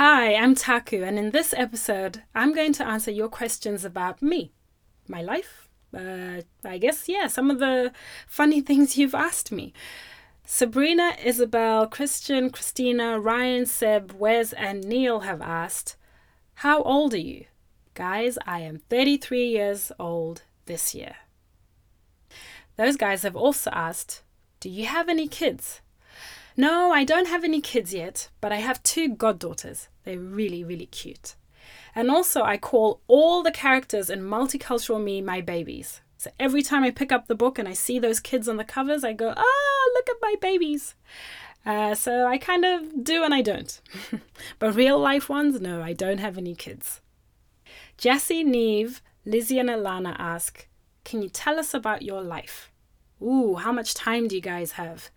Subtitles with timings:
[0.00, 4.52] Hi, I'm Taku, and in this episode, I'm going to answer your questions about me,
[5.08, 5.68] my life.
[5.92, 7.90] Uh, I guess, yeah, some of the
[8.28, 9.72] funny things you've asked me.
[10.44, 15.96] Sabrina, Isabel, Christian, Christina, Ryan, Seb, Wes, and Neil have asked,
[16.54, 17.46] How old are you?
[17.94, 21.16] Guys, I am 33 years old this year.
[22.76, 24.22] Those guys have also asked,
[24.60, 25.80] Do you have any kids?
[26.58, 29.86] No, I don't have any kids yet, but I have two goddaughters.
[30.02, 31.36] They're really, really cute.
[31.94, 36.00] And also, I call all the characters in Multicultural Me my babies.
[36.16, 38.64] So every time I pick up the book and I see those kids on the
[38.64, 40.96] covers, I go, ah, look at my babies.
[41.64, 43.80] Uh, so I kind of do and I don't.
[44.58, 47.00] but real life ones, no, I don't have any kids.
[47.96, 50.66] Jessie, Neve, Lizzie, and Alana ask,
[51.04, 52.72] Can you tell us about your life?
[53.22, 55.10] Ooh, how much time do you guys have?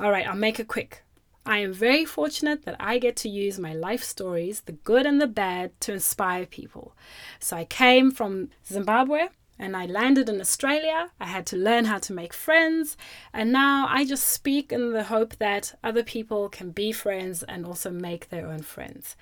[0.00, 1.02] All right, I'll make it quick.
[1.44, 5.20] I am very fortunate that I get to use my life stories, the good and
[5.20, 6.96] the bad, to inspire people.
[7.38, 11.10] So I came from Zimbabwe and I landed in Australia.
[11.20, 12.96] I had to learn how to make friends,
[13.34, 17.66] and now I just speak in the hope that other people can be friends and
[17.66, 19.16] also make their own friends.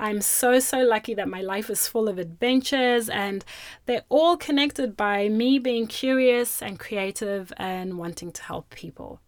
[0.00, 3.44] I'm so, so lucky that my life is full of adventures, and
[3.86, 9.20] they're all connected by me being curious and creative and wanting to help people.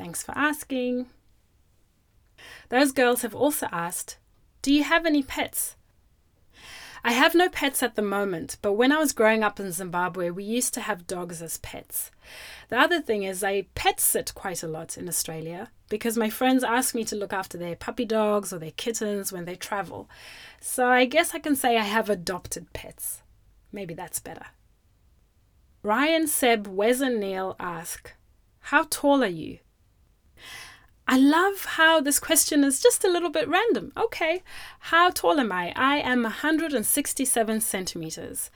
[0.00, 1.08] Thanks for asking.
[2.70, 4.16] Those girls have also asked,
[4.62, 5.76] Do you have any pets?
[7.04, 10.30] I have no pets at the moment, but when I was growing up in Zimbabwe,
[10.30, 12.10] we used to have dogs as pets.
[12.70, 16.64] The other thing is, I pet sit quite a lot in Australia because my friends
[16.64, 20.08] ask me to look after their puppy dogs or their kittens when they travel.
[20.62, 23.20] So I guess I can say I have adopted pets.
[23.70, 24.46] Maybe that's better.
[25.82, 28.14] Ryan, Seb, Wes, and Neil ask,
[28.60, 29.58] How tall are you?
[31.12, 33.90] I love how this question is just a little bit random.
[33.96, 34.44] Okay,
[34.78, 35.72] how tall am I?
[35.74, 38.48] I am 167 centimeters.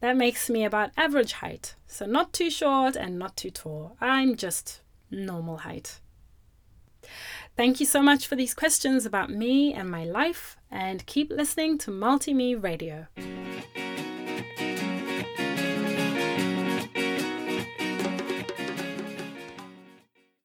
[0.00, 1.74] That makes me about average height.
[1.86, 3.94] So, not too short and not too tall.
[4.00, 6.00] I'm just normal height.
[7.58, 11.76] Thank you so much for these questions about me and my life, and keep listening
[11.76, 13.08] to Multi Me Radio.